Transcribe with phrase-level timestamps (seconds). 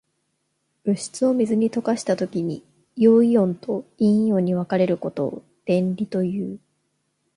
[0.83, 2.63] 物質を水に溶かしたときに、
[2.95, 6.59] 陽イオンと陰イオンに分かれることを電離という。